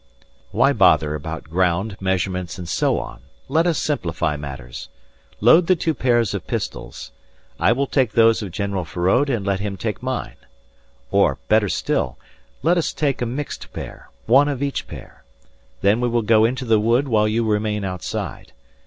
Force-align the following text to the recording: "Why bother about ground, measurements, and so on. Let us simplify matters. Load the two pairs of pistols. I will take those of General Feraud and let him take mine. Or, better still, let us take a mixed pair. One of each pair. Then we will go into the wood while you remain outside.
"Why 0.49 0.73
bother 0.73 1.13
about 1.13 1.43
ground, 1.43 1.95
measurements, 1.99 2.57
and 2.57 2.67
so 2.67 2.97
on. 2.97 3.19
Let 3.47 3.67
us 3.67 3.77
simplify 3.77 4.35
matters. 4.35 4.89
Load 5.41 5.67
the 5.67 5.75
two 5.75 5.93
pairs 5.93 6.33
of 6.33 6.47
pistols. 6.47 7.11
I 7.59 7.71
will 7.73 7.85
take 7.85 8.13
those 8.13 8.41
of 8.41 8.49
General 8.49 8.83
Feraud 8.83 9.29
and 9.29 9.45
let 9.45 9.59
him 9.59 9.77
take 9.77 10.01
mine. 10.01 10.37
Or, 11.11 11.37
better 11.49 11.69
still, 11.69 12.17
let 12.63 12.79
us 12.79 12.93
take 12.93 13.21
a 13.21 13.27
mixed 13.27 13.71
pair. 13.73 14.09
One 14.25 14.47
of 14.47 14.63
each 14.63 14.87
pair. 14.87 15.23
Then 15.81 16.01
we 16.01 16.07
will 16.07 16.23
go 16.23 16.45
into 16.45 16.65
the 16.65 16.79
wood 16.79 17.07
while 17.07 17.27
you 17.27 17.45
remain 17.45 17.83
outside. 17.83 18.53